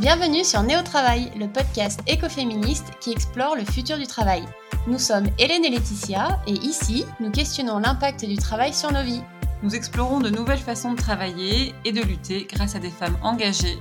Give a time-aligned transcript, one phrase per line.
[0.00, 4.42] Bienvenue sur Néo Travail, le podcast écoféministe qui explore le futur du travail.
[4.86, 9.20] Nous sommes Hélène et Laetitia et ici, nous questionnons l'impact du travail sur nos vies.
[9.62, 13.78] Nous explorons de nouvelles façons de travailler et de lutter grâce à des femmes engagées.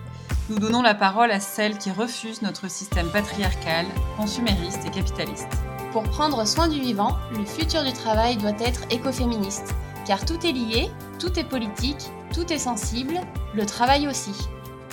[0.50, 3.86] Nous donnons la parole à celles qui refusent notre système patriarcal,
[4.18, 5.48] consumériste et capitaliste.
[5.94, 9.74] Pour prendre soin du vivant, le futur du travail doit être écoféministe,
[10.06, 13.22] car tout est lié, tout est politique, tout est sensible,
[13.56, 14.34] le travail aussi.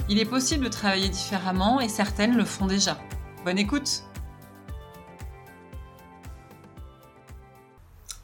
[0.09, 2.97] Il est possible de travailler différemment et certaines le font déjà.
[3.45, 4.05] Bonne écoute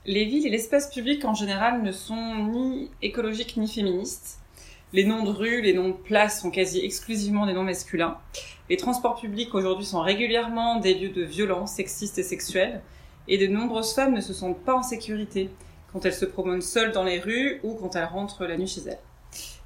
[0.07, 4.39] Les villes et l'espace public en général ne sont ni écologiques ni féministes.
[4.93, 8.19] Les noms de rues, les noms de places sont quasi exclusivement des noms masculins.
[8.71, 12.80] Les transports publics aujourd'hui sont régulièrement des lieux de violence sexistes et sexuelles.
[13.27, 15.51] Et de nombreuses femmes ne se sentent pas en sécurité
[15.93, 18.83] quand elles se promènent seules dans les rues ou quand elles rentrent la nuit chez
[18.87, 18.99] elles.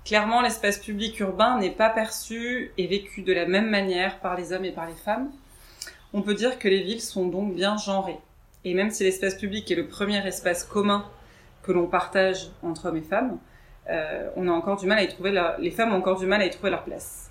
[0.06, 4.52] Clairement, l'espace public urbain n'est pas perçu et vécu de la même manière par les
[4.52, 5.32] hommes et par les femmes.
[6.12, 8.20] On peut dire que les villes sont donc bien genrées.
[8.64, 11.04] Et même si l'espace public est le premier espace commun
[11.64, 13.38] que l'on partage entre hommes et femmes,
[13.90, 16.40] euh, on a encore du mal à y trouver les femmes ont encore du mal
[16.40, 17.28] à y trouver leur place.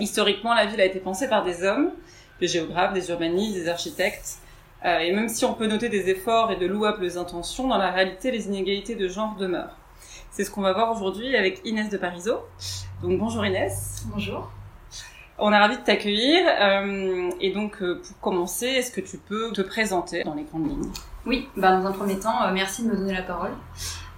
[0.00, 1.92] Historiquement, la ville a été pensée par des hommes,
[2.40, 4.38] des géographes, des urbanistes, des architectes.
[4.84, 7.92] Euh, et même si on peut noter des efforts et de louables intentions, dans la
[7.92, 9.78] réalité, les inégalités de genre demeurent.
[10.36, 12.40] C'est ce qu'on va voir aujourd'hui avec Inès de Parisot.
[13.00, 14.04] Donc bonjour Inès.
[14.12, 14.50] Bonjour.
[15.38, 16.44] On est ravis de t'accueillir.
[16.60, 20.68] Euh, et donc euh, pour commencer, est-ce que tu peux te présenter dans les grandes
[20.68, 20.92] lignes?
[21.24, 23.52] Oui, bah, dans un premier temps, euh, merci de me donner la parole.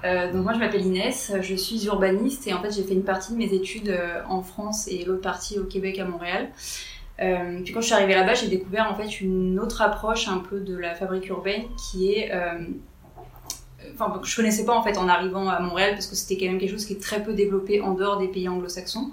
[0.02, 3.32] donc moi je m'appelle Inès, je suis urbaniste et en fait j'ai fait une partie
[3.32, 3.96] de mes études
[4.28, 6.48] en France et l'autre partie au Québec à Montréal.
[7.16, 10.58] puis quand je suis arrivée là-bas, j'ai découvert en fait une autre approche un peu
[10.58, 12.32] de la fabrique urbaine qui est
[13.94, 16.58] enfin je connaissais pas en fait en arrivant à Montréal parce que c'était quand même
[16.58, 19.10] quelque chose qui est très peu développé en dehors des pays anglo-saxons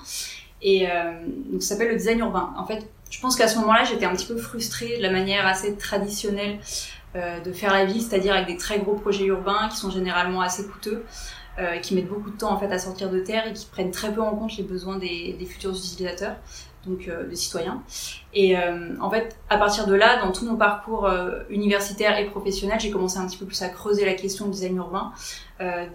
[0.62, 1.12] et euh,
[1.51, 2.53] donc ça s'appelle le design urbain.
[2.57, 5.45] En fait, je pense qu'à ce moment-là, j'étais un petit peu frustrée de la manière
[5.45, 6.59] assez traditionnelle
[7.16, 10.41] euh, de faire la ville, c'est-à-dire avec des très gros projets urbains qui sont généralement
[10.41, 11.06] assez coûteux.
[11.57, 13.91] Euh, qui mettent beaucoup de temps en fait à sortir de terre et qui prennent
[13.91, 16.35] très peu en compte les besoins des, des futurs utilisateurs
[16.85, 17.84] donc euh, de citoyens.
[18.34, 22.25] Et euh, en fait, à partir de là, dans tout mon parcours euh, universitaire et
[22.25, 25.12] professionnel, j'ai commencé un petit peu plus à creuser la question du design urbain,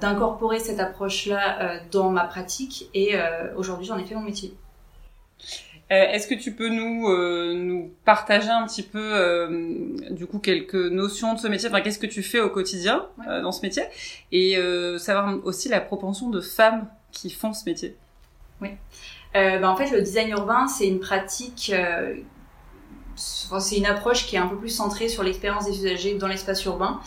[0.00, 3.15] d'incorporer cette approche-là dans ma pratique, et
[3.56, 4.55] aujourd'hui, j'en ai fait mon métier.
[5.91, 7.09] Est-ce que tu peux nous
[7.55, 9.47] nous partager un petit peu
[10.11, 11.69] du coup quelques notions de ce métier?
[11.69, 13.83] Enfin, qu'est-ce que tu fais au quotidien dans ce métier?
[14.33, 14.56] Et
[14.99, 17.97] savoir aussi la propension de femmes qui font ce métier.
[18.62, 18.71] Oui.
[19.35, 22.17] Bah, en fait, le design urbain, c'est une pratique, euh,
[23.17, 26.65] c'est une approche qui est un peu plus centrée sur l'expérience des usagers dans l'espace
[26.65, 27.01] urbain.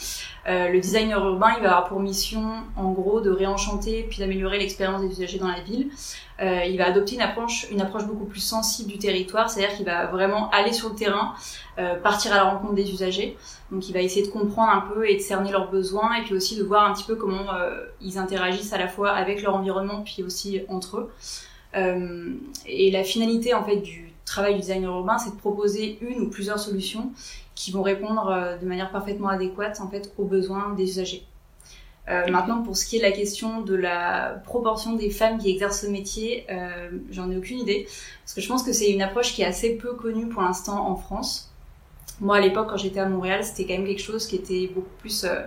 [0.48, 4.60] Euh, le designer urbain, il va avoir pour mission, en gros, de réenchanter puis d'améliorer
[4.60, 5.90] l'expérience des usagers dans la ville.
[6.42, 9.86] Euh, il va adopter une approche, une approche beaucoup plus sensible du territoire, c'est-à-dire qu'il
[9.86, 11.34] va vraiment aller sur le terrain,
[11.78, 13.38] euh, partir à la rencontre des usagers.
[13.72, 16.34] Donc, il va essayer de comprendre un peu et de cerner leurs besoins, et puis
[16.34, 19.56] aussi de voir un petit peu comment euh, ils interagissent à la fois avec leur
[19.56, 21.12] environnement, puis aussi entre eux.
[21.76, 22.34] Euh,
[22.66, 26.30] et la finalité en fait du travail du designer urbain, c'est de proposer une ou
[26.30, 27.12] plusieurs solutions
[27.56, 31.26] qui vont répondre euh, de manière parfaitement adéquate en fait aux besoins des usagers.
[32.10, 35.50] Euh, maintenant, pour ce qui est de la question de la proportion des femmes qui
[35.50, 37.88] exercent ce métier, euh, j'en ai aucune idée,
[38.24, 40.90] parce que je pense que c'est une approche qui est assez peu connue pour l'instant
[40.90, 41.54] en France.
[42.20, 44.96] Moi, à l'époque, quand j'étais à Montréal, c'était quand même quelque chose qui était beaucoup
[45.00, 45.44] plus euh,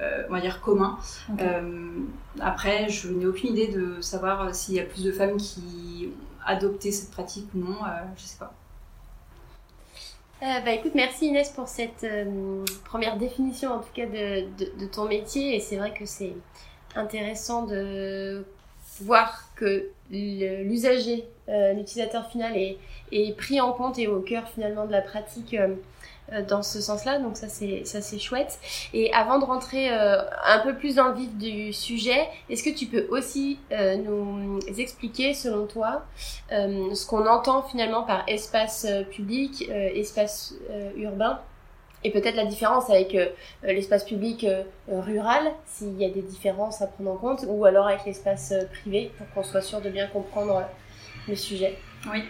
[0.00, 0.98] euh, on va dire commun.
[1.40, 2.00] Euh,
[2.40, 6.08] après, je n'ai aucune idée de savoir euh, s'il y a plus de femmes qui
[6.08, 7.76] ont adopté cette pratique ou non.
[8.16, 8.52] je sais pas.
[10.40, 12.06] bah écoute, merci Inès pour cette
[12.84, 16.32] première définition en tout cas de, de, ton métier et c'est vrai que c'est
[16.94, 18.46] intéressant de
[19.02, 22.78] voir que l'usager, l'utilisateur final est,
[23.12, 25.54] est, pris en compte et au cœur finalement de la pratique
[26.48, 28.58] dans ce sens-là, donc ça c'est ça c'est chouette.
[28.92, 32.74] Et avant de rentrer euh, un peu plus dans le vif du sujet, est-ce que
[32.74, 36.04] tu peux aussi euh, nous expliquer, selon toi,
[36.50, 40.54] ce qu'on entend finalement par espace public, espace
[40.96, 41.40] urbain,
[42.04, 43.16] et peut-être la différence avec
[43.62, 44.46] l'espace public
[44.88, 49.10] rural, s'il y a des différences à prendre en compte, ou alors avec l'espace privé,
[49.18, 50.62] pour qu'on soit sûr de bien comprendre
[51.26, 51.76] le sujet.
[52.12, 52.22] Oui.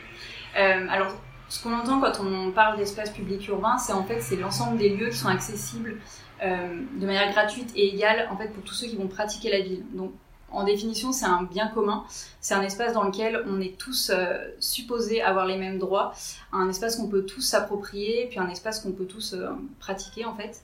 [0.54, 1.12] alors
[1.48, 4.90] ce qu'on entend quand on parle d'espace public urbain, c'est en fait c'est l'ensemble des
[4.90, 5.98] lieux qui sont accessibles
[6.42, 9.60] euh, de manière gratuite et égale en fait pour tous ceux qui vont pratiquer la
[9.60, 9.84] ville.
[9.92, 10.12] Donc
[10.50, 12.04] en définition, c'est un bien commun.
[12.40, 16.12] C'est un espace dans lequel on est tous euh, supposés avoir les mêmes droits,
[16.52, 20.34] un espace qu'on peut tous s'approprier, puis un espace qu'on peut tous euh, pratiquer en
[20.34, 20.62] fait.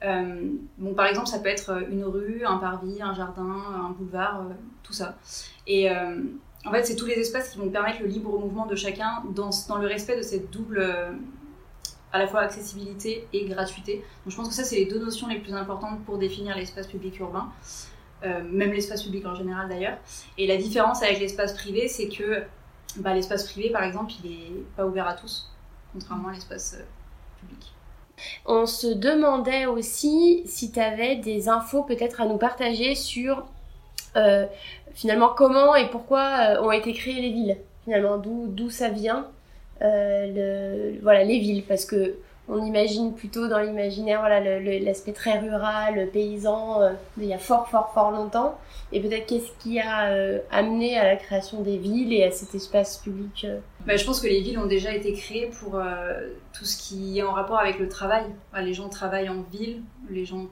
[0.00, 4.44] Par exemple, ça peut être une rue, un parvis, un jardin, un boulevard,
[4.82, 5.16] tout ça.
[6.64, 9.50] En fait, c'est tous les espaces qui vont permettre le libre mouvement de chacun dans,
[9.78, 11.12] le respect de cette double, euh,
[12.12, 13.96] à la fois accessibilité et gratuité.
[14.24, 16.86] Donc je pense que ça, c'est les deux notions les plus importantes pour définir l'espace
[16.86, 17.52] public urbain,
[18.24, 19.98] euh, même l'espace public en général d'ailleurs.
[20.38, 22.42] Et la différence avec l'espace privé, c'est que
[22.96, 25.52] bah, l'espace privé, par exemple, il n'est pas ouvert à tous,
[25.92, 26.84] contrairement à l'espace euh,
[27.40, 27.72] public.
[28.46, 33.44] On se demandait aussi si tu avais des infos peut-être à nous partager sur
[34.96, 39.28] finalement comment et pourquoi euh, ont été créées les villes, finalement, d'où ça vient,
[39.82, 42.16] euh, le, voilà, les villes, parce que
[42.48, 46.80] on imagine plutôt dans l'imaginaire voilà l'aspect très rural, paysan,
[47.18, 48.56] il y a fort fort fort longtemps.
[48.92, 50.12] Et peut-être qu'est-ce qui a
[50.52, 53.48] amené à la création des villes et à cet espace public
[53.84, 55.80] bah, Je pense que les villes ont déjà été créées pour
[56.56, 58.26] tout ce qui est en rapport avec le travail.
[58.62, 60.46] les gens travaillent en ville, les gens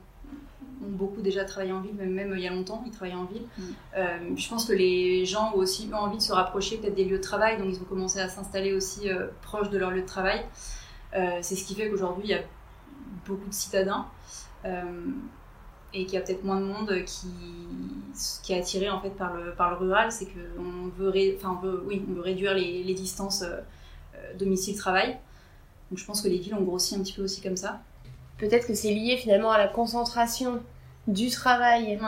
[0.82, 3.24] ont beaucoup déjà travaillé en ville, même, même il y a longtemps, ils travaillaient en
[3.24, 3.44] ville.
[3.56, 3.62] Mm.
[3.96, 7.04] Euh, je pense que les gens ont aussi eu envie de se rapprocher peut-être des
[7.04, 10.02] lieux de travail, donc ils ont commencé à s'installer aussi euh, proches de leur lieu
[10.02, 10.44] de travail.
[11.14, 12.42] Euh, c'est ce qui fait qu'aujourd'hui, il y a
[13.26, 14.06] beaucoup de citadins
[15.92, 17.28] et qu'il y a peut-être moins de monde qui,
[18.42, 21.84] qui est attiré en fait par le, par le rural, c'est qu'on veut, enfin, veut,
[21.86, 23.44] oui, on veut réduire les, les distances
[24.38, 25.18] domicile-travail.
[25.90, 27.82] Donc je pense que les villes ont grossi un petit peu aussi comme ça
[28.38, 30.60] peut-être que c'est lié finalement à la concentration
[31.06, 31.98] du travail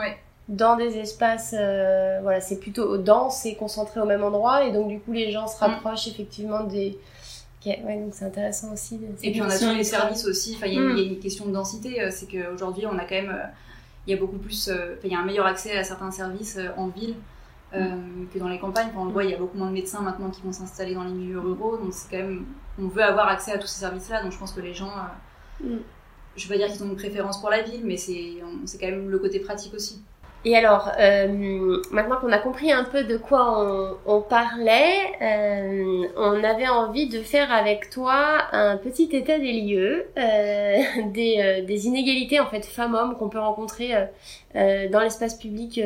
[0.47, 4.87] dans des espaces, euh, voilà, c'est plutôt dense et concentré au même endroit, et donc
[4.87, 5.67] du coup les gens se mm.
[5.67, 6.97] rapprochent effectivement des.
[7.65, 8.97] Ouais, donc c'est intéressant aussi.
[9.23, 10.97] Et puis on a sur les services aussi, enfin il y, a mm.
[10.97, 13.47] une question de densité, euh, c'est qu'aujourd'hui on a quand même, euh,
[14.05, 14.71] il y a beaucoup plus,
[15.03, 17.15] il y a un meilleur accès à certains services en ville.
[17.73, 18.27] Mm.
[18.33, 18.87] que dans les campagnes.
[18.95, 21.03] on le voit, il y a beaucoup moins de médecins maintenant qui vont s'installer dans
[21.03, 22.45] les milieux ruraux, donc c'est quand même,
[22.79, 24.93] on veut avoir accès à tous ces services-là, donc je pense que les gens,
[26.37, 28.37] je vais pas dire qu'ils ont une préférence pour la ville, mais c'est
[28.79, 30.01] quand même le côté pratique aussi.
[30.45, 36.43] Et alors, euh, maintenant qu'on a compris un peu de quoi on, parlait, euh, on
[36.43, 40.77] avait envie de faire avec toi un petit état des lieux euh,
[41.11, 43.93] des, des, inégalités en fait femmes-hommes qu'on peut rencontrer
[44.53, 45.81] dans l'espace public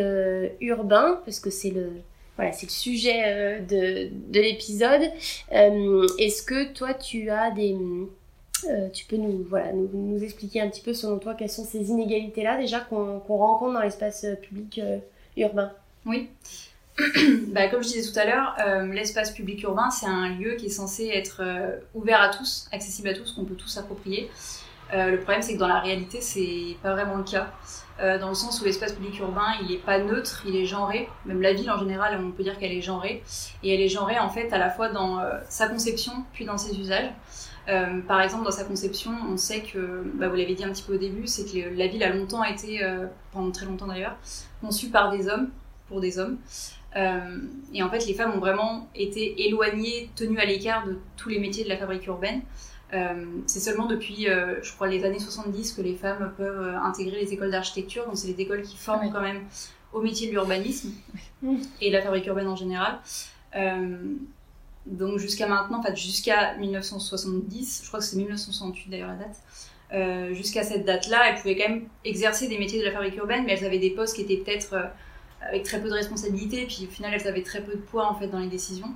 [0.60, 1.90] urbain, parce que c'est le
[2.38, 5.02] voilà, c'est le sujet de, de l'épisode.
[5.50, 7.76] Est-ce que toi tu as des
[8.70, 11.90] euh, tu peux nous, voilà, nous, expliquer un petit peu selon toi quelles sont ces
[11.90, 14.98] inégalités-là déjà qu'on rencontre dans l'espace euh, public euh,
[15.38, 15.72] urbain
[16.06, 16.30] Oui.
[17.48, 18.56] bah, comme je disais tout à l'heure,
[18.92, 21.42] l'espace public urbain, c'est un lieu qui est censé être
[21.96, 24.30] ouvert à tous, accessible à tous, qu'on peut tous s'approprier.
[24.94, 27.48] le problème, c'est que dans la réalité, c'est pas vraiment le cas.
[28.20, 31.08] dans le sens où l'espace public urbain, il n'est pas neutre, il est genré.
[31.26, 33.24] Même la ville en général, on peut dire qu'elle est genrée.
[33.64, 36.78] Et elle est genrée en fait à la fois dans sa conception puis dans ses
[36.78, 37.10] usages.
[37.72, 40.84] Euh, par exemple, dans sa conception, on sait que, bah, vous l'avez dit un petit
[40.84, 44.18] peu au début, c'est que la ville a longtemps été, euh, pendant très longtemps d'ailleurs,
[44.60, 45.50] conçue par des hommes,
[45.88, 46.38] pour des hommes.
[46.98, 47.38] Euh,
[47.74, 51.40] et en fait, les femmes ont vraiment été éloignées, tenues à l'écart de tous les
[51.40, 52.42] métiers de la fabrique urbaine.
[53.46, 57.52] c'est seulement depuis, je crois, les années 70 que les femmes peuvent intégrer les écoles
[57.52, 58.06] d'architecture.
[58.06, 59.44] Donc, c'est les écoles qui forment quand même
[59.94, 60.92] au métier de l'urbanisme
[61.80, 63.00] et la fabrique urbaine en général.
[64.86, 69.38] Donc jusqu'à maintenant, en jusqu'à 1970, je crois que c'est 1968 d'ailleurs la date,
[69.94, 73.44] euh, jusqu'à cette date-là, elles pouvaient quand même exercer des métiers de la fabrique urbaine,
[73.46, 74.86] mais elles avaient des postes qui étaient peut-être euh,
[75.42, 78.16] avec très peu de responsabilité, puis au final elles avaient très peu de poids en
[78.16, 78.90] fait dans les décisions.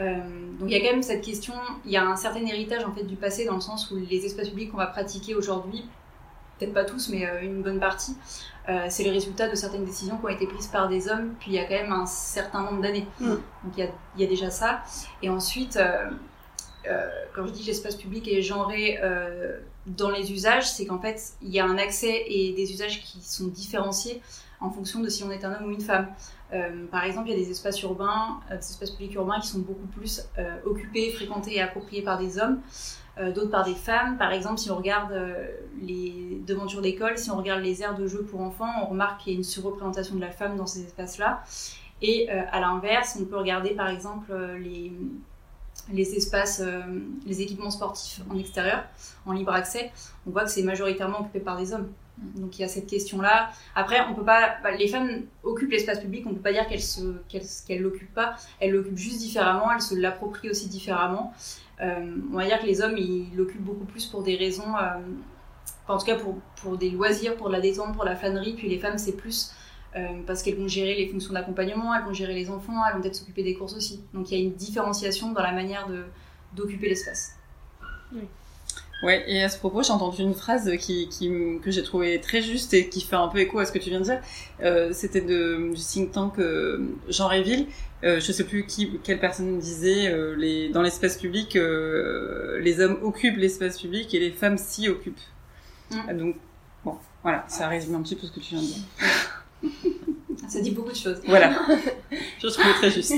[0.00, 0.18] Euh,
[0.58, 2.92] donc il y a quand même cette question, il y a un certain héritage en
[2.92, 5.84] fait du passé dans le sens où les espaces publics qu'on va pratiquer aujourd'hui,
[6.58, 8.16] peut-être pas tous, mais une bonne partie,
[8.68, 11.50] euh, c'est le résultat de certaines décisions qui ont été prises par des hommes, puis
[11.50, 13.06] il y a quand même un certain nombre d'années.
[13.20, 13.28] Mm.
[13.28, 13.42] Donc
[13.76, 14.82] il y, a, déjà ça.
[15.22, 16.10] Et ensuite, euh,
[16.88, 18.98] euh, quand je dis l'espace public est genré
[19.86, 23.20] dans les usages, c'est qu'en fait, il y a un accès et des usages qui
[23.20, 24.22] sont différenciés
[24.60, 26.08] en fonction de si on est un homme ou une femme.
[26.90, 29.86] par exemple, il y a des espaces urbains, des espaces publics urbains qui sont beaucoup
[29.88, 30.26] plus
[30.64, 32.60] occupés, fréquentés et appropriés par des hommes.
[33.18, 34.18] Euh, d'autres par des femmes.
[34.18, 35.46] Par exemple, si on regarde euh,
[35.80, 39.32] les devantures d'école, si on regarde les aires de jeu pour enfants, on remarque qu'il
[39.32, 41.44] y a une surreprésentation de la femme dans ces espaces-là.
[42.02, 46.60] Et euh, à l'inverse, on peut regarder par exemple les, espaces,
[47.24, 48.82] les équipements sportifs en extérieur,
[49.26, 49.92] en libre accès.
[50.26, 51.92] On voit que c'est majoritairement occupé par des hommes.
[52.18, 53.50] Donc il y a cette question-là.
[53.76, 54.56] Après, on peut pas.
[54.62, 56.24] Bah, les femmes occupent l'espace public.
[56.26, 58.34] On peut pas dire qu'elles se qu'elles l'occupent pas.
[58.60, 59.70] Elles l'occupent juste différemment.
[59.72, 61.32] Elles se l'approprient aussi différemment.
[61.80, 65.00] Euh, on va dire que les hommes, ils l'occupent beaucoup plus pour des raisons, euh,
[65.88, 68.78] en tout cas pour, pour des loisirs, pour la détente, pour la flânerie, puis les
[68.78, 69.52] femmes, c'est plus
[69.96, 73.02] euh, parce qu'elles vont gérer les fonctions d'accompagnement, elles vont gérer les enfants, elles vont
[73.02, 74.02] peut-être s'occuper des courses aussi.
[74.12, 75.88] Donc il y a une différenciation dans la manière
[76.52, 77.36] d'occuper l'espace.
[79.02, 81.30] Ouais, et à ce propos, j'ai entendu une phrase qui, qui
[81.62, 83.90] que j'ai trouvée très juste et qui fait un peu écho à ce que tu
[83.90, 84.20] viens de dire.
[84.62, 87.66] Euh, C'était de du think tank euh, Jean Réville.
[88.02, 92.98] Euh, je sais plus qui, quelle personne disait euh, les, dans l'espace public, les hommes
[93.02, 95.20] occupent l'espace public et les femmes s'y occupent.
[95.90, 96.16] Mm.
[96.16, 96.36] Donc
[96.84, 98.82] bon, voilà, ça résume un petit peu ce que tu viens de dire.
[100.48, 101.22] Ça dit beaucoup de choses.
[101.26, 101.58] Voilà,
[102.42, 103.14] je trouvais très juste.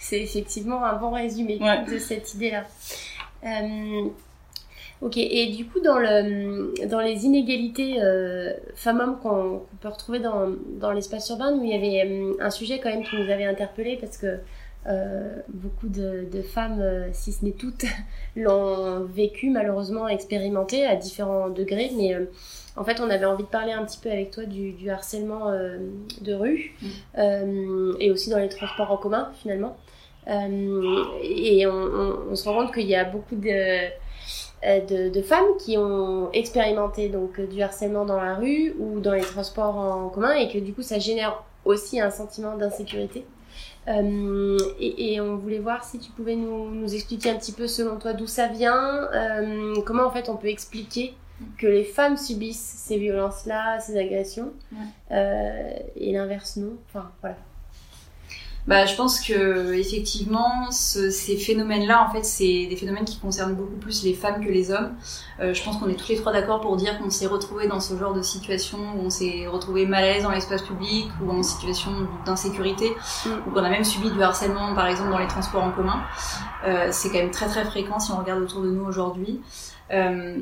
[0.00, 1.84] C'est effectivement un bon résumé Ouais.
[1.84, 2.64] de cette idée-là.
[5.02, 10.50] Ok, et du coup, dans, le, dans les inégalités euh, femmes-hommes qu'on peut retrouver dans,
[10.78, 13.44] dans l'espace urbain, nous, il y avait euh, un sujet quand même qui nous avait
[13.44, 14.38] interpellé parce que
[14.86, 17.84] euh, beaucoup de, de femmes, euh, si ce n'est toutes,
[18.36, 22.26] l'ont vécu, malheureusement, expérimenté à différents degrés, mais euh,
[22.76, 25.48] en fait, on avait envie de parler un petit peu avec toi du, du harcèlement
[25.50, 25.78] euh,
[26.20, 26.86] de rue Mm.
[27.18, 29.76] euh, et aussi dans les transports en commun, finalement.
[30.28, 33.88] Euh, et on, on- on se rend compte qu'il y a beaucoup de, euh,
[34.62, 39.12] de, de femmes qui ont expérimenté donc euh, du harcèlement dans la rue ou dans
[39.12, 43.24] les transports en commun et que du coup ça génère aussi un sentiment d'insécurité.
[43.88, 47.66] Euh, et, et on voulait voir si tu pouvais nous, nous expliquer un petit peu
[47.66, 51.14] selon toi d'où ça vient, euh, comment en fait on peut expliquer
[51.58, 54.78] que les femmes subissent ces violences-là, ces agressions, Ouais.
[55.10, 56.74] euh, et l'inverse non?
[56.88, 57.36] Enfin voilà.
[58.68, 63.56] Bah, je pense que effectivement, ce- ces phénomènes-là, en fait, c'est des phénomènes qui concernent
[63.56, 64.92] beaucoup plus les femmes que les hommes.
[65.40, 67.80] Euh, je pense qu'on est tous les trois d'accord pour dire qu'on s'est retrouvés dans
[67.80, 71.30] ce genre de situation où on s'est retrouvé mal à l'aise dans l'espace public ou
[71.32, 71.90] en situation
[72.24, 72.92] d'insécurité
[73.26, 73.30] Mm.
[73.46, 76.00] ou qu'on a même subi du harcèlement, par exemple, dans les transports en commun.
[76.64, 79.40] Euh, c'est quand même très très fréquent si on regarde autour de nous aujourd'hui.
[79.92, 80.38] Euh,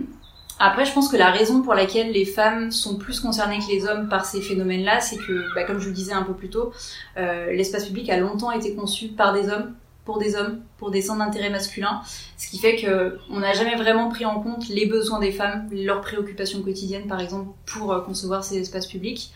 [0.63, 3.87] après, je pense que la raison pour laquelle les femmes sont plus concernées que les
[3.87, 6.71] hommes par ces phénomènes-là, c'est que, bah, comme je le disais un peu plus tôt,
[7.17, 11.03] euh, l'espace public a longtemps été conçu par des hommes, pour des hommes, pour des
[11.03, 12.01] centres d'intérêt masculins,
[12.37, 15.69] ce qui fait que on n'a jamais vraiment pris en compte les besoins des femmes,
[15.73, 19.31] leurs préoccupations quotidiennes, par exemple, pour euh, concevoir ces espaces publics.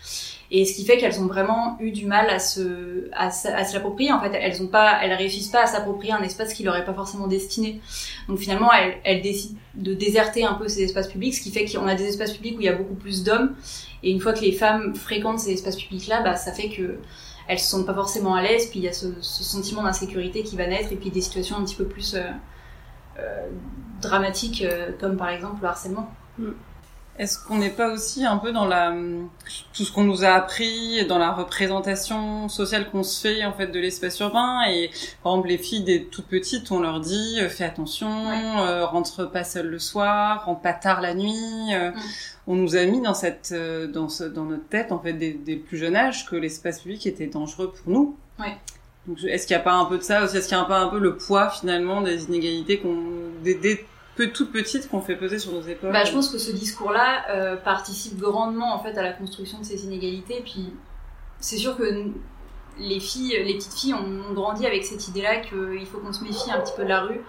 [0.51, 3.63] Et ce qui fait qu'elles ont vraiment eu du mal à se, à, s- à
[3.65, 4.11] se l'approprier.
[4.11, 6.85] En fait, elles ont pas, elles réussissent pas à s'approprier un espace qui leur est
[6.85, 7.81] pas forcément destiné.
[8.27, 11.65] Donc finalement, elles, elles décident de déserter un peu ces espaces publics, ce qui fait
[11.65, 13.55] qu'on a des espaces publics où il y a beaucoup plus d'hommes.
[14.03, 16.99] Et une fois que les femmes fréquentent ces espaces publics-là, bah, ça fait que
[17.47, 20.55] elles se sentent pas forcément à l'aise, puis il y a ce, sentiment d'insécurité qui
[20.55, 22.23] va naître, et puis des situations un petit peu plus euh,
[23.19, 23.47] euh,
[24.01, 26.11] dramatiques, euh, comme par exemple le harcèlement.
[27.17, 28.93] Est-ce qu'on n'est pas aussi un peu dans la
[29.73, 33.67] tout ce qu'on nous a appris dans la représentation sociale qu'on se fait en fait
[33.67, 34.89] de l'espace urbain et
[35.23, 38.41] par exemple les filles des toutes petites on leur dit euh, fais attention Ouais.
[38.59, 41.33] euh, rentre pas seule le soir rentre pas tard la nuit
[41.73, 41.93] euh, Mm.
[42.47, 45.31] on nous a mis dans cette euh, dans ce dans notre tête en fait dès,
[45.31, 48.57] dès le plus jeune âge que l'espace public était dangereux pour nous Ouais.
[49.07, 50.35] donc est-ce qu'il n'y a pas un peu de ça aussi?
[50.35, 52.97] Est-ce qu'il n'y a pas un peu le poids finalement des inégalités qu'on
[53.41, 56.37] des, des peu toutes petites qu'on fait peser sur nos épaules Bah, je pense que
[56.37, 60.41] ce discours-là euh, participe grandement en fait à la construction de ces inégalités.
[60.43, 60.73] Puis
[61.39, 61.83] c'est sûr que
[62.77, 66.51] les filles, les petites filles, ont grandi avec cette idée-là qu'il faut qu'on se méfie
[66.51, 67.21] un petit peu de la rue.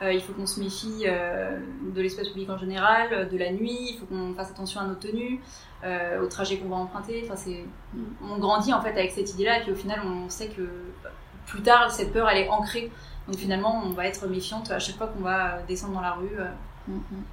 [0.00, 1.58] Euh, il faut qu'on se méfie euh,
[1.92, 3.90] de l'espace public en général, de la nuit.
[3.90, 5.40] Il faut qu'on fasse attention à nos tenues,
[5.84, 7.28] au trajet qu'on va emprunter.
[7.28, 7.40] Enfin,
[8.22, 10.68] on grandit en fait avec cette idée-là, et puis au final, on sait que
[11.46, 12.92] plus tard, cette peur, elle est ancrée.
[13.28, 16.30] Donc finalement, on va être méfiante à chaque fois qu'on va descendre dans la rue.
[16.38, 16.48] euh,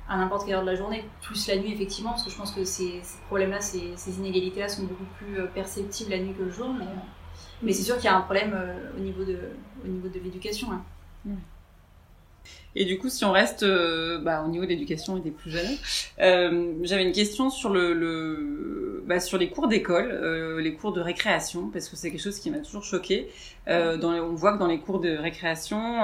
[0.10, 2.52] à n'importe quelle heure de la journée, plus la nuit effectivement, parce que je pense
[2.52, 6.44] que ces, ces problèmes-là, ces, ces inégalités-là sont beaucoup plus euh, perceptibles la nuit que
[6.44, 6.88] le jour, mais, euh,
[7.62, 9.40] mais c'est sûr qu'il y a un problème euh, au niveau de,
[9.84, 10.68] au niveau de l'éducation.
[10.74, 10.82] hein.
[12.76, 15.52] Et du coup, si on reste euh, bah, au niveau de l'éducation et des plus
[15.52, 15.78] jeunes,
[16.20, 20.92] euh, j'avais une question sur le, le bah, sur les cours d'école, euh, les cours
[20.92, 23.28] de récréation, parce que c'est quelque chose qui m'a toujours choqué.
[23.68, 26.04] Euh, dans les- on voit que dans les cours de récréation,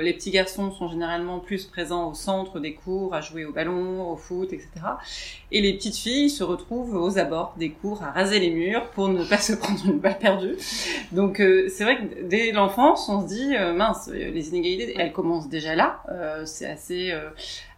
[0.00, 4.10] les petits garçons sont généralement plus présents au centre des cours, à jouer au ballon,
[4.10, 4.68] au foot, etc.
[5.52, 9.08] Et les petites filles se retrouvent aux abords des cours à raser les murs pour
[9.08, 10.56] ne pas se prendre une balle perdue.
[11.12, 11.36] Donc
[11.68, 16.02] c'est vrai que dès l'enfance, on se dit mince, les inégalités, elles commencent déjà là.
[16.10, 17.30] Euh, c'est assez euh,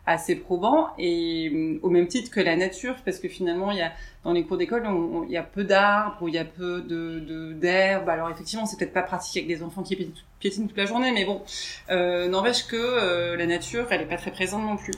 [0.06, 3.82] assez probant et euh, au même titre que la nature, parce que finalement il y
[3.82, 3.92] a
[4.24, 4.84] dans les cours d'école,
[5.26, 8.08] il y a peu d'arbres ou il y a peu de de- d'herbe.
[8.08, 9.96] Alors effectivement, c'est peut-être pas pratique avec des enfants qui
[10.38, 11.42] piétinent toute la journée, mais bon,
[11.90, 14.94] euh, n'empêche que euh, la nature, elle est pas très présente non plus.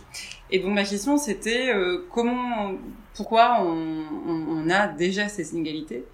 [0.50, 1.72] Et donc ma question c'était
[2.12, 2.72] comment,
[3.14, 6.04] pourquoi on, a déjà ces inégalités?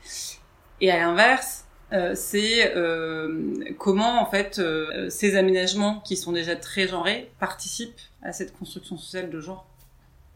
[0.81, 1.67] Et à l'inverse,
[2.15, 8.33] c'est euh, comment en fait euh, ces aménagements qui sont déjà très genrés participent à
[8.33, 9.67] cette construction sociale de genre.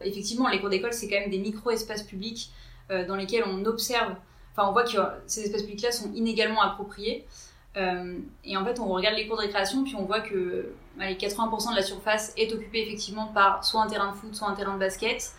[0.00, 2.50] Effectivement, les cours d'école, c'est quand même des micro-espaces publics
[2.90, 4.14] euh, dans lesquels on observe,
[4.52, 7.26] enfin on voit que ces espaces publics-là sont inégalement appropriés.
[7.76, 11.14] Euh, et en fait, on regarde les cours de récréation, puis on voit que allez,
[11.14, 14.55] 80% de la surface est occupée effectivement par soit un terrain de foot, soit un
[14.55, 15.33] terrain de basket,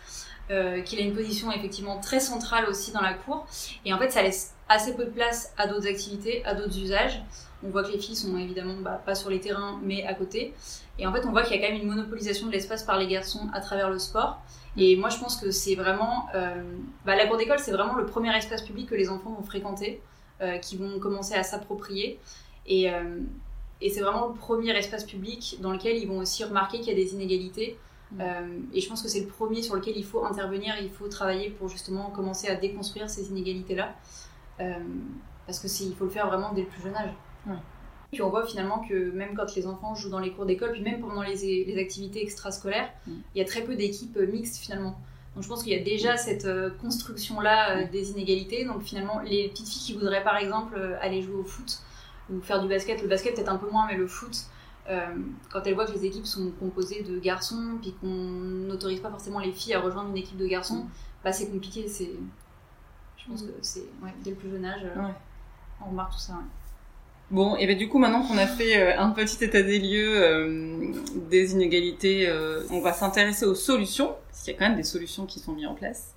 [0.50, 3.46] euh, qu'il a une position effectivement très centrale aussi dans la cour.
[3.84, 7.22] Et en fait, ça laisse assez peu de place à d'autres activités, à d'autres usages.
[7.62, 10.54] On voit que les filles sont évidemment bah, pas sur les terrains, mais à côté.
[10.98, 12.98] Et en fait, on voit qu'il y a quand même une monopolisation de l'espace par
[12.98, 14.40] les garçons à travers le sport.
[14.78, 16.28] Et moi, je pense que c'est vraiment...
[16.34, 16.62] Euh,
[17.04, 20.00] bah, la cour d'école, c'est vraiment le premier espace public que les enfants vont fréquenter.
[20.42, 22.18] Euh, qui vont commencer à s'approprier.
[22.66, 23.18] Et, euh,
[23.82, 26.92] et c'est vraiment le premier espace public dans lequel ils vont aussi remarquer qu'il y
[26.92, 27.76] a des inégalités.
[28.12, 28.20] Mm.
[28.22, 31.08] Euh, et je pense que c'est le premier sur lequel il faut intervenir, il faut
[31.08, 33.94] travailler pour justement commencer à déconstruire ces inégalités-là.
[35.46, 37.12] Parce que il faut le faire vraiment dès le plus jeune âge.
[38.12, 40.82] Puis on voit finalement que même quand les enfants jouent dans les cours d'école, puis
[40.82, 43.12] même pendant les, les activités extrascolaires, mm.
[43.34, 44.98] il y a très peu d'équipes mixtes finalement.
[45.34, 48.64] Donc je pense qu'il y a déjà cette euh, construction-là euh, des inégalités.
[48.64, 51.80] Donc finalement, les petites filles qui voudraient par exemple euh, aller jouer au foot
[52.30, 54.46] ou faire du basket, le basket peut-être un peu moins, mais le foot,
[55.52, 59.38] quand elles voient que les équipes sont composées de garçons, puis qu'on n'autorise pas forcément
[59.38, 60.88] les filles à rejoindre une équipe de garçons, mm.
[61.24, 61.86] bah c'est compliqué.
[61.88, 62.10] C'est,
[63.22, 63.46] je pense mm.
[63.46, 63.84] que c'est
[64.24, 64.82] dès le plus jeune âge,
[65.80, 66.34] on remarque tout ça.
[67.30, 70.92] Bon, et bien du coup, maintenant qu'on a fait un petit état des lieux
[71.30, 72.28] des inégalités,
[72.70, 75.52] on va s'intéresser aux solutions parce qu'il y a quand même des solutions qui sont
[75.52, 76.14] mises en place.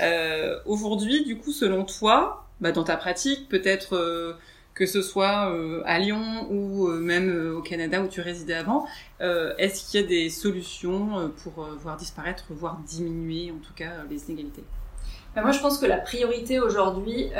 [0.00, 4.34] Euh, Aujourd'hui, du coup, selon toi, bah, dans ta pratique, peut-être euh,
[4.74, 8.86] que ce soit euh, à Lyon ou euh, même au Canada où tu résidais avant,
[9.20, 14.24] est-ce qu'il y a des solutions pour voir disparaître, voire diminuer en tout cas les
[14.24, 14.64] inégalités?
[15.34, 17.30] Bah, Moi, je pense que la priorité aujourd'hui,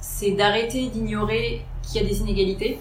[0.00, 2.78] c'est d'arrêter d'ignorer qu'il y a des inégalités.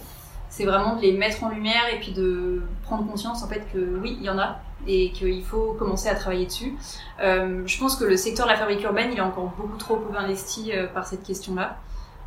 [0.50, 4.00] C'est vraiment de les mettre en lumière et puis de prendre conscience en fait que
[4.02, 6.74] oui, il y en a, et qu'il faut commencer à travailler dessus.
[7.22, 9.98] Euh, je pense que le secteur de la fabrique urbaine, il est encore beaucoup trop
[9.98, 11.78] peu investi euh, par cette question-là,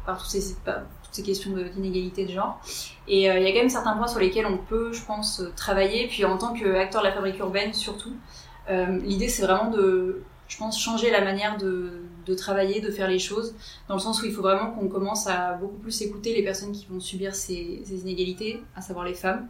[0.06, 0.56] par toutes ces,
[1.10, 2.60] ces questions d'inégalité de, genre.
[3.08, 5.42] Et euh, il y a quand même certains points sur lesquels on peut, je pense,
[5.56, 6.08] travailler.
[6.08, 8.12] Puis en tant qu'acteur de la fabrique urbaine, surtout,
[9.02, 13.54] l'idée c'est vraiment de, je pense, changer la manière de, travailler, de faire les choses,
[13.88, 16.70] dans le sens où il faut vraiment qu'on commence à beaucoup plus écouter les personnes
[16.70, 19.48] qui vont subir ces, ces inégalités, à savoir les femmes.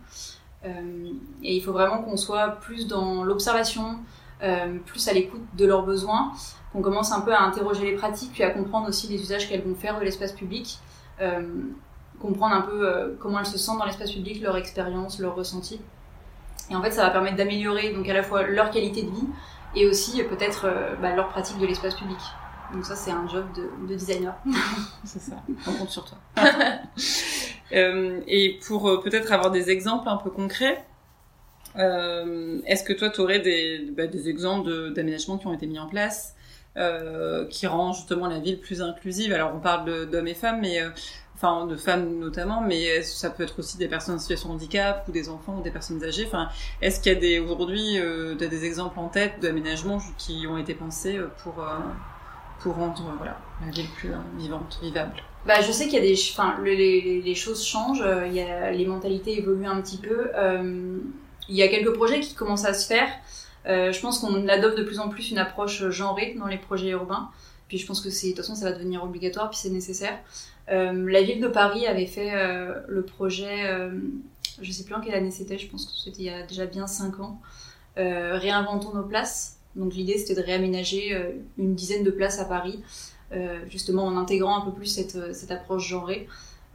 [0.65, 1.11] Euh,
[1.43, 3.99] et il faut vraiment qu'on soit plus dans l'observation,
[4.43, 6.33] euh, plus à l'écoute de leurs besoins,
[6.73, 9.65] qu'on commence un peu à interroger les pratiques, puis à comprendre aussi les usages qu'elles
[9.65, 10.79] vont faire de l'espace public,
[11.21, 11.43] euh,
[12.19, 15.81] comprendre un peu comment elles se sentent dans l'espace public, leur expérience, leur ressenti.
[16.71, 19.27] Et en fait, ça va permettre d'améliorer donc à la fois leur qualité de vie
[19.75, 20.69] et aussi peut-être
[21.01, 22.19] bah, leur pratique de l'espace public.
[22.73, 24.35] Donc ça, c'est un job de, de designer.
[25.05, 25.37] c'est ça.
[25.67, 26.19] On compte sur toi.
[27.73, 30.85] Euh, et pour euh, peut-être avoir des exemples un peu concrets,
[31.77, 35.79] euh, est-ce que toi, tu aurais des, bah, des exemples d'aménagements qui ont été mis
[35.79, 36.35] en place
[36.77, 39.33] euh, qui rendent justement la ville plus inclusive?
[39.33, 40.91] Alors, on parle d'hommes et femmes, mais euh,
[41.43, 45.05] enfin de femmes notamment, mais ça peut être aussi des personnes en situation de handicap
[45.09, 46.27] ou des enfants ou des personnes âgées?
[46.27, 46.49] Enfin,
[46.83, 50.75] est-ce qu'il y a des aujourd'hui euh, des exemples en tête d'aménagements qui ont été
[50.75, 51.65] pensés pour
[52.61, 55.23] pour rendre voilà la ville plus vivante, vivable?
[55.47, 58.71] Bah, je sais qu'il y a des, enfin, les, choses changent, euh, il y a,
[58.71, 60.31] les mentalités évoluent un petit peu.
[60.35, 60.99] Euh,
[61.49, 63.09] il y a quelques projets qui commencent à se faire.
[63.67, 66.91] Euh, je pense qu'on adopte de plus en plus une approche genrée dans les projets
[66.91, 67.31] urbains.
[67.71, 70.19] Puis je pense que c'est, de toute façon, ça va devenir obligatoire, puis c'est nécessaire.
[70.69, 73.91] Euh, la ville de Paris avait fait euh, le projet, euh,
[74.61, 76.67] je sais plus en quelle année c'était, je pense que c'était il y a déjà
[76.67, 77.41] bien 5 ans,
[77.97, 79.59] Réinventons nos places.
[79.77, 82.83] Donc l'idée c'était de réaménager une dizaine de places à Paris
[83.33, 86.27] euh, justement en intégrant un peu plus cette, euh, cette approche genrée.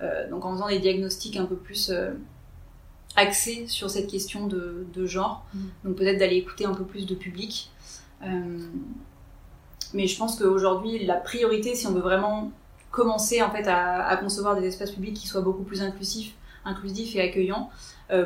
[0.01, 1.91] Euh, donc en faisant des diagnostics un peu plus
[3.17, 5.45] axés sur cette question de, de genre.
[5.53, 5.59] Mm.
[5.83, 7.71] Donc peut-être d'aller écouter un peu plus de public.
[9.95, 12.51] Mais je pense qu'aujourd'hui, la priorité, si on veut vraiment
[12.91, 17.15] commencer en fait à, à, concevoir des espaces publics qui soient beaucoup plus inclusifs, inclusifs
[17.15, 17.69] et accueillants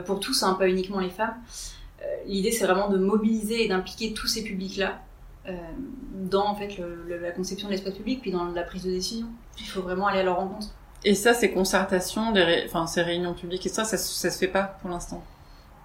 [0.05, 1.35] pour tous, hein, pas uniquement les femmes.
[2.25, 4.99] L'idée, c'est vraiment de mobiliser et d'impliquer tous ces publics-là
[5.49, 5.53] euh,
[6.13, 9.27] dans en fait la conception de l'espace public, puis dans la prise de décision.
[9.57, 10.67] Il faut vraiment aller à leur rencontre.
[11.05, 12.33] Et ça, ces concertations,
[12.65, 15.23] enfin ces réunions publiques et ça, ça, ça se fait pas pour l'instant?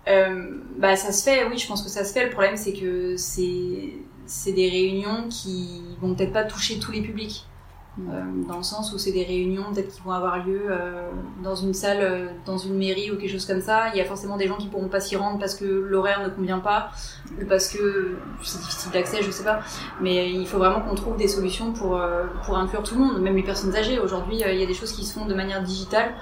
[0.09, 2.25] Euh, bah ça se fait, oui, je pense que ça se fait.
[2.25, 3.92] Le problème, c'est que c'est
[4.26, 7.46] c'est des réunions qui vont peut-être pas toucher tous les publics.
[8.00, 11.10] Euh, dans le sens où c'est des réunions peut-être qui vont avoir lieu euh,
[11.44, 13.90] dans une salle, euh, dans une mairie ou quelque chose comme ça.
[13.94, 16.28] Il y a forcément des gens qui pourront pas s'y rendre parce que l'horaire ne
[16.28, 16.90] convient pas
[17.40, 19.60] ou parce que c'est difficile d'accès, je sais pas.
[20.00, 22.00] Mais il faut vraiment qu'on trouve des solutions pour
[22.44, 24.00] pour inclure tout le monde, même les personnes âgées.
[24.00, 26.14] Aujourd'hui, il y a des choses qui se font de manière digitale.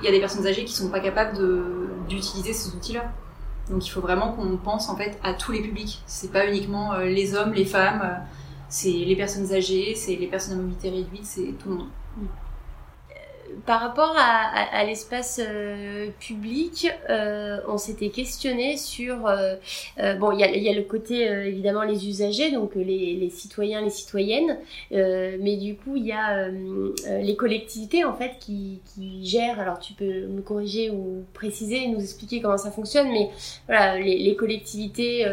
[0.00, 1.38] Il y a des personnes âgées qui sont pas capables
[2.08, 3.04] d'utiliser ces outils-là.
[3.70, 6.02] Donc il faut vraiment qu'on pense en fait à tous les publics.
[6.06, 8.20] C'est pas uniquement les hommes, les femmes
[8.68, 11.88] c'est les personnes âgées, c'est les personnes à mobilité réduite, c'est tout le monde.
[13.66, 19.56] Par rapport à, l'espace euh, public, euh, on s'était questionné sur euh,
[20.18, 24.58] bon, il y a, le côté évidemment les usagers, donc les, citoyens, les citoyennes,
[24.90, 28.80] mais du coup il y a les collectivités en fait qui,
[29.22, 29.60] gèrent.
[29.60, 33.30] Alors tu peux me corriger ou préciser, nous expliquer comment ça fonctionne, mais
[33.66, 35.26] voilà les, collectivités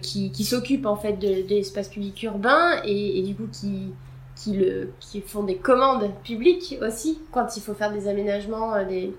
[0.00, 3.92] qui, s'occupent en fait de, l'espace public urbain et du coup qui
[5.00, 9.14] qui, font des commandes publiques aussi, quand il faut faire des aménagements, euh, des,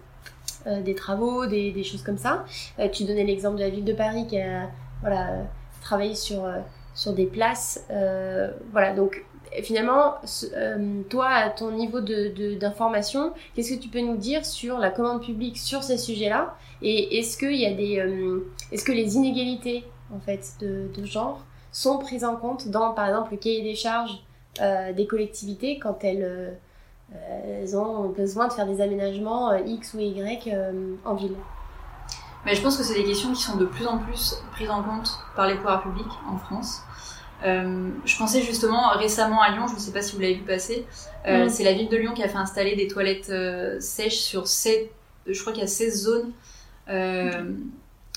[0.67, 2.45] euh, des travaux, des, choses comme ça.
[2.79, 4.69] Euh, tu donnais l'exemple de la ville de Paris qui a
[5.81, 6.43] travaillé sur,
[7.07, 7.85] des places.
[8.71, 9.25] voilà, donc
[9.63, 10.15] finalement,
[11.09, 15.57] toi, à ton niveau d'information, qu'est-ce que tu peux nous dire sur la commande publique
[15.57, 16.55] sur ces sujets-là?
[16.81, 19.83] Et est-ce qu'il y est-ce que les inégalités
[20.13, 24.23] en fait de, genre sont prises en compte dans, par exemple, le cahier des charges
[24.59, 29.99] des collectivités quand elles, euh, elles, ont besoin de faire des aménagements euh, X ou
[29.99, 30.55] Y
[31.05, 31.35] en ville.
[32.45, 34.83] Mais je pense que c'est des questions qui sont de plus en plus prises en
[34.83, 36.81] compte par les pouvoirs publics en France.
[37.45, 40.43] Euh, je pensais justement récemment à Lyon, je ne sais pas si vous l'avez vu
[40.43, 40.85] passer,
[41.27, 44.47] euh, c'est la ville de Lyon qui a fait installer des toilettes euh, sèches sur
[44.47, 44.89] 7,
[45.27, 46.31] je crois qu'il y a 16 zones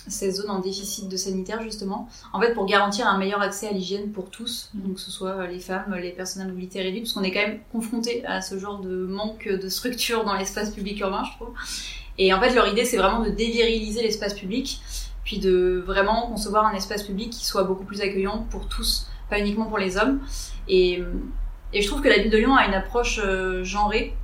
[0.08, 3.72] ces zones en déficit de sanitaire justement, en fait pour garantir un meilleur accès à
[3.72, 7.12] l'hygiène pour tous, donc que ce soit les femmes, les personnes à mobilité réduite, parce
[7.12, 11.00] qu'on est quand même confronté à ce genre de manque de structure dans l'espace public
[11.00, 11.54] urbain, je trouve.
[12.18, 14.80] Et en fait leur idée c'est vraiment de déviriliser l'espace public,
[15.24, 19.40] puis de vraiment concevoir un espace public qui soit beaucoup plus accueillant pour tous, pas
[19.40, 20.20] uniquement pour les hommes.
[20.68, 21.02] Et,
[21.74, 24.16] je trouve que la ville de Lyon a une approche euh, genrée.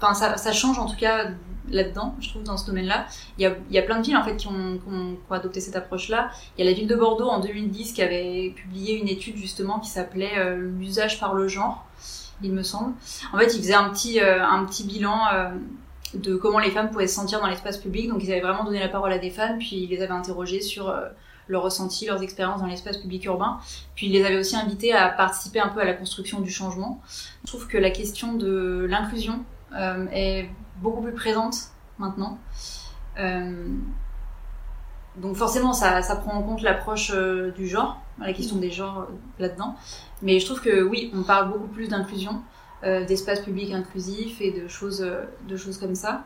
[0.00, 1.30] Enfin, ça change en tout cas
[1.68, 3.06] là-dedans, je trouve, dans ce domaine-là.
[3.38, 4.78] Il y a, il y a plein de villes, en fait, qui ont,
[5.30, 6.30] adopté cette approche-là.
[6.56, 9.78] Il y a la ville de Bordeaux, en 2010, qui avait publié une étude, justement,
[9.78, 11.86] qui s'appelait euh, L'usage par le genre,
[12.42, 12.94] il me semble.
[13.32, 15.50] En fait, ils faisaient un petit, euh, un petit bilan euh,
[16.14, 18.08] de comment les femmes pouvaient se sentir dans l'espace public.
[18.08, 20.60] Donc, ils avaient vraiment donné la parole à des femmes, puis ils les avaient interrogées
[20.60, 20.94] sur
[21.50, 23.58] leurs ressentis, leurs expériences dans l'espace public urbain.
[23.94, 27.02] Puis ils les avaient aussi invitées à participer un peu à la construction du changement.
[27.44, 30.48] Je trouve que la question de l'inclusion est
[30.80, 32.38] beaucoup plus présente maintenant.
[33.18, 33.76] Euh,
[35.16, 39.00] donc forcément, ça, ça, prend en compte l'approche euh, du genre, la question des genres
[39.00, 39.76] euh, là-dedans.
[40.22, 42.42] Mais je trouve que oui, on parle beaucoup plus d'inclusion,
[42.82, 45.06] d'espace public inclusif et de choses,
[45.46, 46.24] de choses comme ça.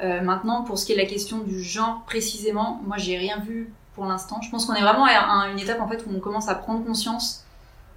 [0.00, 3.72] maintenant, pour ce qui est de la question du genre précisément, moi j'ai rien vu
[3.96, 4.40] pour l'instant.
[4.40, 6.84] Je pense qu'on est vraiment à une étape en fait où on commence à prendre
[6.84, 7.44] conscience.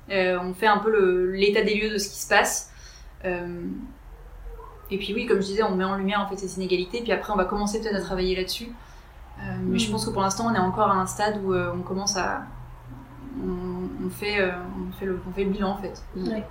[0.10, 2.72] on fait un peu l'état des lieux de ce qui se passe.
[4.92, 7.12] Et puis oui, comme je disais, on met en lumière en fait ces inégalités, puis
[7.12, 8.70] après on va commencer peut-être à travailler là-dessus.
[9.40, 9.92] Euh, mais je mm.
[9.92, 12.42] pense que pour l'instant, on est encore à un stade où euh, on commence à,
[13.42, 14.52] on, fait, euh,
[14.90, 16.04] on fait le, on fait le bilan en fait.
[16.16, 16.42] Mm.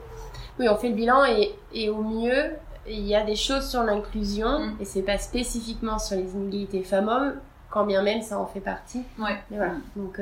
[0.58, 2.52] Oui, on fait le bilan et, et au mieux,
[2.88, 4.76] il y a des choses sur l'inclusion mm.
[4.80, 7.34] et c'est pas spécifiquement sur les inégalités femmes-hommes,
[7.70, 9.02] quand bien même ça en fait partie.
[9.18, 9.36] Ouais.
[9.50, 9.74] Mais voilà.
[9.96, 10.20] Donc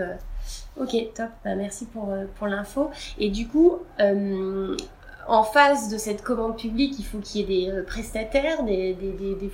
[0.79, 1.31] Ok, top.
[1.45, 2.91] Bah, merci pour, pour l'info.
[3.19, 3.79] Et du coup,
[5.29, 8.97] en face de cette commande publique, il faut qu'il y ait des euh, prestataires, des,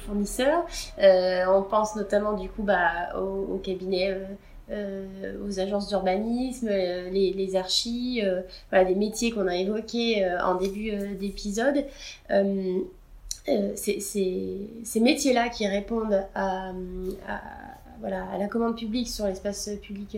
[0.06, 0.64] fournisseurs.
[0.98, 4.24] Euh, on pense notamment du coup bah, au, cabinet, euh,
[4.70, 8.22] euh, aux agences d'urbanisme, les, les archis,
[8.70, 11.85] voilà, des métiers qu'on a évoqués en début d'épisode.
[13.74, 17.40] c'est ces métiers-là qui répondent à, à,
[18.00, 20.16] voilà, à la commande publique sur l'espace public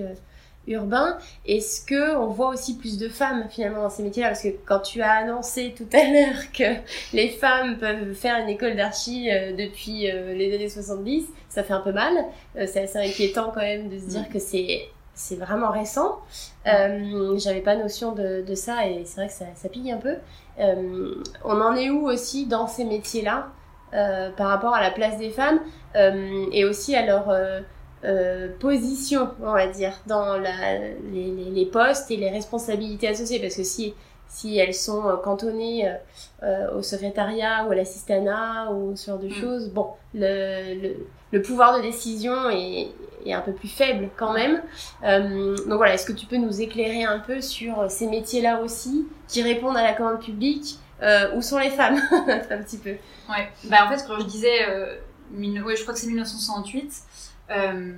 [0.67, 1.19] urbain.
[1.47, 4.29] Est-ce que on voit aussi plus de femmes finalement dans ces métiers-là?
[4.31, 6.77] Parce que quand tu as annoncé tout à l'heure que
[7.13, 11.73] les femmes peuvent faire une école d'archi euh, depuis euh, les années 70, ça fait
[11.73, 12.13] un peu mal.
[12.57, 16.19] Euh, c'est assez inquiétant quand même de se dire que c'est c'est vraiment récent.
[16.65, 20.17] J'avais pas notion de, de ça et c'est vrai que ça, ça pique un peu.
[20.59, 23.47] on en est où aussi dans ces métiers-là
[23.93, 25.61] par rapport à la place des femmes
[25.95, 27.33] et aussi à leur
[28.05, 30.79] euh, position, on va dire, dans la,
[31.13, 33.41] les, les, postes et les responsabilités associées.
[33.41, 33.95] Parce que si,
[34.29, 35.91] si elles sont euh, cantonnées
[36.43, 39.33] euh, au secrétariat ou à l'assistanat ou ce genre de mm.
[39.33, 42.89] choses, bon, le, le, le, pouvoir de décision est,
[43.25, 44.61] est, un peu plus faible quand même.
[45.03, 49.43] donc voilà, est-ce que tu peux nous éclairer un peu sur ces métiers-là aussi, qui
[49.43, 50.79] répondent à la commande publique
[51.35, 52.97] Où sont les femmes Un petit peu.
[53.31, 54.67] Ouais, bah en fait, quand je disais,
[55.33, 56.93] ouais, je crois que c'est 1968.
[57.55, 57.93] Euh,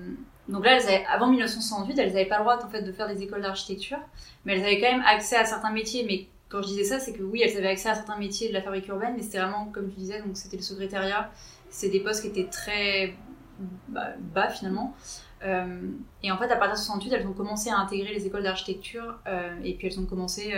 [0.49, 0.79] donc là,
[1.13, 3.99] avant 1968, elles n'avaient pas le droit de faire des écoles d'architecture,
[4.45, 6.05] mais elles avaient quand même accès à certains métiers.
[6.07, 8.55] Mais quand je disais ça, c'est que oui, elles avaient accès à certains métiers de
[8.55, 11.31] la fabrique urbaine, mais c'était vraiment comme tu disais, c'était le secrétariat,
[11.69, 13.15] c'est des postes qui étaient très
[13.59, 14.95] bas, finalement.
[15.43, 15.91] Euh,
[16.23, 19.19] et en fait, à partir de 68, elles ont commencé à intégrer les écoles d'architecture,
[19.27, 20.55] euh, et puis elles ont commencé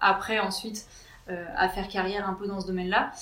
[0.00, 0.86] après ensuite
[1.28, 3.12] à faire carrière un peu dans ce domaine-là.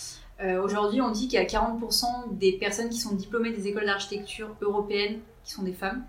[0.63, 4.49] Aujourd'hui, on dit qu'il y a 40% des personnes qui sont diplômées des écoles d'architecture
[4.61, 6.03] européennes qui sont des femmes.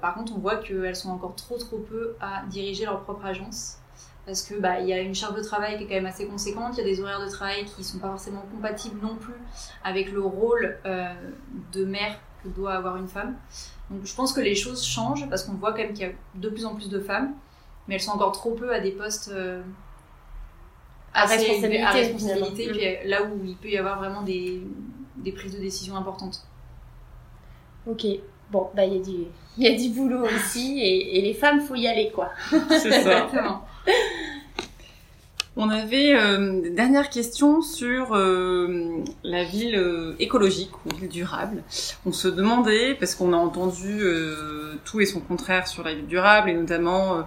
[0.00, 3.78] par contre, on voit qu'elles sont encore trop trop peu à diriger leur propre agence
[4.26, 6.74] parce que bah y a une charge de travail qui est quand même assez conséquente,
[6.74, 9.34] il y a des horaires de travail qui sont pas forcément compatibles non plus
[9.84, 13.36] avec le rôle de mère que doit avoir une femme.
[13.90, 16.12] Donc je pense que les choses changent parce qu'on voit quand même qu'il y a
[16.34, 17.34] de plus en plus de femmes,
[17.86, 19.62] mais elles sont encore trop peu à des postes euh,
[21.16, 24.62] à responsabilité, à responsabilité puis là où il peut y avoir vraiment des,
[25.16, 26.46] des prises de décision importantes.
[27.86, 28.04] Ok,
[28.50, 29.12] bon, bah il y, a du,
[29.58, 32.30] y a du boulot aussi et, et les femmes, faut y aller quoi.
[32.50, 32.98] C'est ça.
[32.98, 33.64] Exactement.
[35.58, 41.62] On avait euh, une dernière question sur euh, la ville euh, écologique ou ville durable.
[42.04, 44.02] On se demandait, parce qu'on a entendu
[44.84, 47.24] tout et son contraire sur la ville durable, et notamment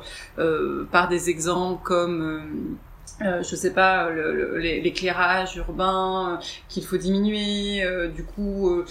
[0.91, 2.78] par des exemples comme...
[3.22, 7.84] Euh, je sais pas, l'éclairage urbain qu'il faut diminuer,
[8.16, 8.84] du coup,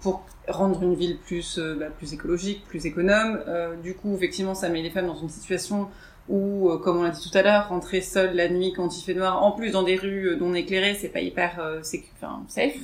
[0.00, 3.40] pour rendre une ville plus, bah, plus écologique, plus économe.
[3.82, 5.88] du coup, effectivement, ça met les femmes dans une situation
[6.30, 9.14] euh, comme on l'a dit tout à l'heure, rentrer seul la nuit quand il fait
[9.14, 11.80] noir, en plus dans des rues euh, non éclairées, c'est pas hyper euh,
[12.16, 12.76] enfin, safe.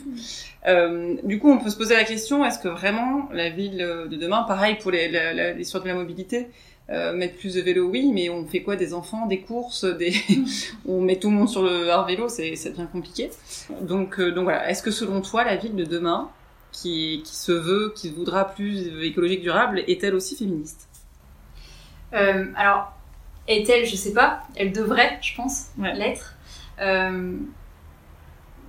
[0.68, 4.16] Euh, du coup, on peut se poser la question est-ce que vraiment la ville de
[4.16, 6.48] demain, pareil pour les, les de la mobilité,
[6.92, 10.12] euh, mettre plus de vélos, oui, mais on fait quoi des enfants, des courses, des
[10.86, 13.30] on met tout le monde sur le hors vélo, c'est ça devient compliqué.
[13.80, 16.30] Donc donc voilà, est-ce que selon toi la ville de demain
[16.70, 20.88] qui qui se veut, qui voudra plus écologique durable, est-elle aussi féministe?
[22.12, 22.92] Alors
[23.48, 26.36] est-elle, je sais pas, elle devrait, je pense, l'être.
[26.80, 27.36] Euh,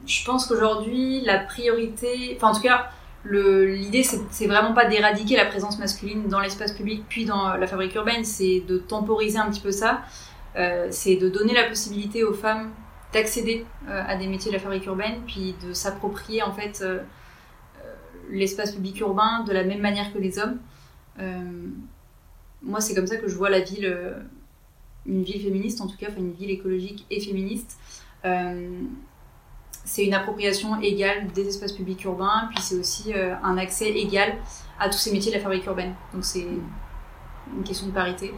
[0.05, 2.89] je pense qu'aujourd'hui, la priorité, enfin en tout cas,
[3.25, 7.95] l'idée c'est vraiment pas d'éradiquer la présence masculine dans l'espace public puis dans la fabrique
[7.95, 10.01] urbaine, c'est de temporiser un petit peu ça,
[10.57, 12.71] euh, c'est de donner la possibilité aux femmes
[13.13, 16.83] d'accéder euh, à des métiers de la fabrique urbaine, puis de s'approprier en fait
[18.29, 20.57] l'espace public urbain de la même manière que les hommes.
[22.62, 24.15] moi, c'est comme ça que je vois la ville
[25.05, 27.77] une ville féministe, en tout cas, enfin une ville écologique et féministe.
[29.84, 33.89] Euh, c'est une appropriation égale des espaces publics urbains, puis c'est aussi euh, un accès
[33.89, 34.36] égal
[34.80, 35.93] à tous ces métiers de la fabrique urbaine.
[36.13, 36.48] Donc c'est
[37.56, 38.34] une question de parité.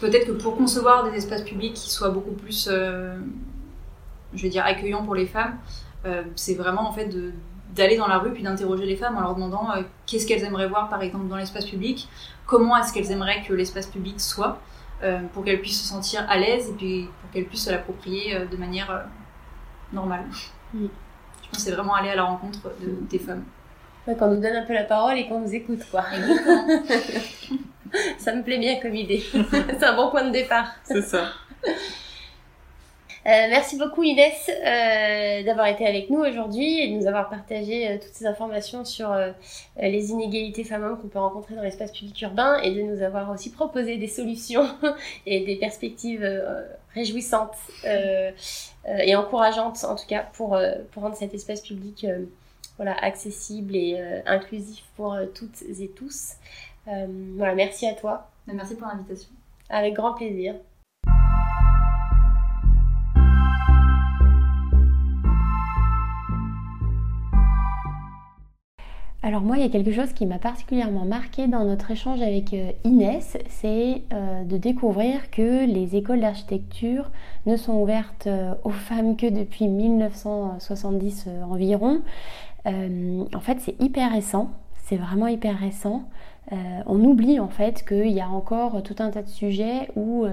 [0.00, 3.18] Peut-être que pour concevoir des espaces publics qui soient beaucoup plus, euh,
[4.34, 5.58] je vais dire, accueillants pour les femmes,
[6.34, 7.14] c'est vraiment en fait
[7.74, 9.68] d'aller dans la rue puis d'interroger les femmes en leur demandant
[10.06, 12.08] qu'est-ce qu'elles aimeraient voir par exemple dans l'espace public,
[12.46, 14.58] comment est-ce qu'elles aimeraient que l'espace public soit,
[15.02, 18.36] euh, pour qu'elle puisse se sentir à l'aise et puis pour qu'elle puisse se l'approprier
[18.36, 19.06] euh, de manière
[19.92, 20.24] normale.
[20.74, 20.86] Mm.
[20.86, 23.44] Je pense que c'est vraiment aller à la rencontre de, des femmes.
[24.06, 26.02] Ouais, qu'on nous donne un peu la parole et qu'on nous écoute, quoi.
[28.18, 29.22] ça me plaît bien comme idée.
[29.32, 30.72] c'est un bon point de départ.
[30.84, 31.24] C'est ça.
[33.26, 37.86] Euh, merci beaucoup Inès euh, d'avoir été avec nous aujourd'hui et de nous avoir partagé
[37.86, 39.14] euh, toutes ces informations sur
[39.78, 43.50] les inégalités femmes-hommes qu'on peut rencontrer dans l'espace public urbain et de nous avoir aussi
[43.50, 44.66] proposé des solutions
[45.26, 46.26] et des perspectives
[46.94, 50.58] réjouissantes et encourageantes en tout cas pour,
[50.92, 52.06] pour rendre cet espace public
[52.76, 56.34] voilà, accessible et inclusif pour toutes et tous.
[56.86, 58.28] voilà, merci à toi.
[58.46, 59.30] Merci pour l'invitation.
[59.68, 60.54] Avec grand plaisir.
[69.22, 72.54] Alors moi, il y a quelque chose qui m'a particulièrement marqué dans notre échange avec
[72.54, 77.10] euh, Inès, c'est euh, de découvrir que les écoles d'architecture
[77.44, 82.00] ne sont ouvertes euh, aux femmes que depuis 1970 environ.
[82.64, 84.52] en fait, c'est hyper récent,
[84.84, 86.04] c'est vraiment hyper récent.
[86.50, 90.26] on oublie en fait qu'il y a encore tout un tas de sujets où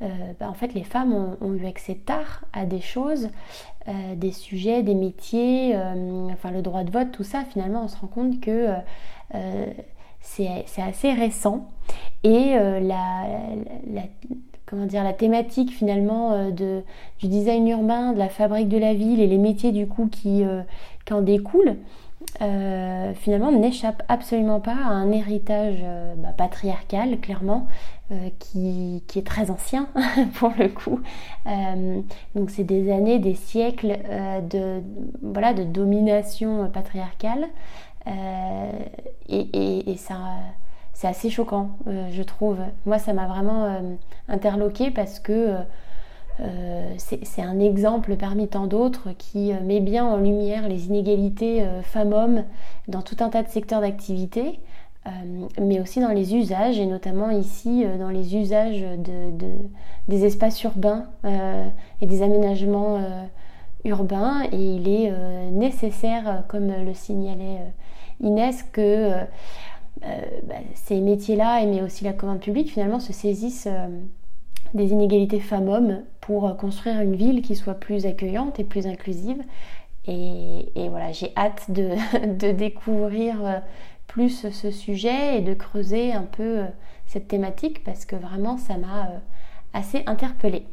[0.00, 3.28] bah, en fait les femmes ont, eu accès tard à des choses
[3.88, 7.88] euh, des sujets, des métiers, euh, enfin le droit de vote, tout ça, finalement on
[7.88, 8.74] se rend compte que
[9.34, 9.66] euh,
[10.20, 11.70] c'est assez récent.
[12.22, 13.24] Et la,
[14.66, 16.82] comment dire, la thématique finalement du
[17.22, 20.44] design urbain, de la fabrique de la ville et les métiers du coup qui
[21.10, 21.76] en découlent,
[22.42, 27.66] euh, finalement n'échappe absolument pas à un héritage euh, bah, patriarcal, clairement,
[28.12, 29.88] euh, qui, qui, est très ancien
[30.34, 31.00] pour le coup.
[32.34, 33.98] donc c'est des années, des siècles
[34.48, 34.82] de,
[35.22, 37.48] voilà, de domination patriarcale.
[39.28, 40.16] et, et, ça
[40.92, 42.58] c'est assez choquant, je trouve.
[42.84, 43.82] Moi, ça m'a vraiment
[44.28, 45.56] interloqué parce que
[46.42, 51.62] euh, c'est un exemple parmi tant d'autres qui euh, met bien en lumière les inégalités
[51.62, 52.44] euh, femmes-hommes
[52.88, 54.60] dans tout un tas de secteurs d'activité,
[55.58, 59.48] mais aussi dans les usages, et notamment ici dans les usages de,
[60.08, 61.06] des espaces urbains
[62.02, 63.00] et des aménagements
[63.84, 65.10] urbain et il est
[65.52, 67.60] nécessaire, comme le signalait
[68.20, 69.12] Inès, que
[70.02, 73.68] bah, ces métiers-là, mais aussi la commande publique, finalement se saisissent
[74.74, 79.42] des inégalités femmes-hommes pour construire une ville qui soit plus accueillante et plus inclusive.
[80.06, 83.62] Et, voilà, j'ai hâte de, découvrir
[84.06, 86.60] plus ce sujet et de creuser un peu
[87.06, 89.08] cette thématique parce que vraiment ça m'a
[89.72, 90.66] assez interpellée.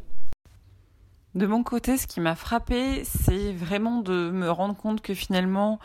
[1.34, 5.80] De mon côté, ce qui m'a frappé, c'est vraiment de me rendre compte que finalement,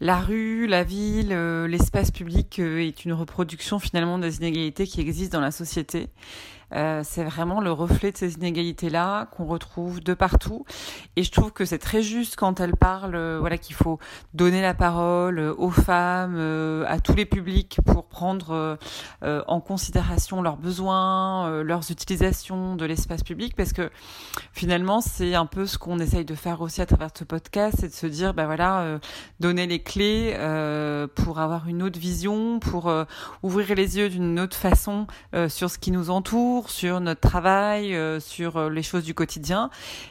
[0.00, 5.00] la rue, la ville, euh, l'espace public euh, est une reproduction finalement des inégalités qui
[5.00, 6.10] existent dans la société
[6.74, 10.64] euh, c'est vraiment le reflet de ces inégalités-là qu'on retrouve de partout.
[11.16, 13.98] Et je trouve que c'est très juste quand elle parle, euh, voilà, qu'il faut
[14.34, 16.36] donner la parole euh, aux femmes,
[16.86, 18.78] à tous les publics pour prendre
[19.22, 23.90] en considération leurs besoins, leurs utilisations de l'espace public, parce que
[24.52, 27.88] finalement, c'est un peu ce qu'on essaye de faire aussi à travers ce podcast, c'est
[27.88, 28.98] de se dire, ben voilà,
[29.40, 30.36] donner les clés
[31.14, 32.92] pour avoir une autre vision, pour
[33.42, 35.06] ouvrir les yeux d'une autre façon
[35.48, 39.70] sur ce qui nous entoure sur notre travail, euh, sur euh, les choses du quotidien.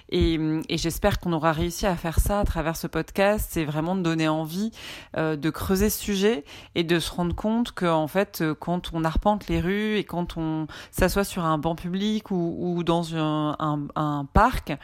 [0.09, 3.49] Et, j'espère qu'on aura réussi à faire ça à travers ce podcast.
[3.51, 4.71] C'est vraiment de donner envie
[5.17, 9.47] euh, de creuser ce sujet et de se rendre compte qu'en fait, quand on arpente
[9.47, 14.77] les rues et quand on s'assoit sur un banc public ou, dans un parc,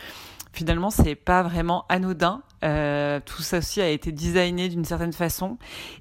[0.53, 2.41] finalement c'est pas vraiment anodin.
[2.63, 5.57] Euh, tout ça aussi a été designé d'une certaine façon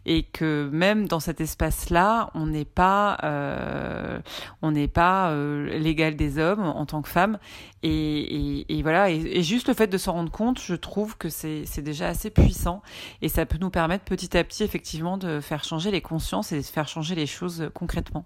[0.06, 4.20] et que même dans cet espace-là, on n'est pas, euh,
[4.60, 7.38] on n'est pas euh, l'égal des hommes en tant que femme.
[7.82, 9.10] Et, voilà.
[9.10, 12.82] Et, juste le fait de s'en rendre compte, je trouve que c'est déjà assez puissant
[13.22, 16.58] et ça peut nous permettre petit à petit effectivement de faire changer les consciences et
[16.58, 18.24] de faire changer les choses concrètement.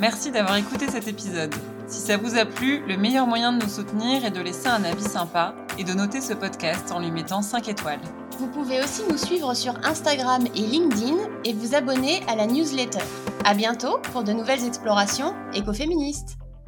[0.00, 1.54] Merci d'avoir écouté cet épisode.
[1.86, 4.82] Si ça vous a plu, le meilleur moyen de nous soutenir est de laisser un
[4.82, 8.00] avis sympa et de noter ce podcast en lui mettant 5 étoiles.
[8.38, 13.04] Vous pouvez aussi nous suivre sur Instagram et LinkedIn et vous abonner à la newsletter.
[13.44, 16.38] À bientôt pour de nouvelles explorations écoféministes.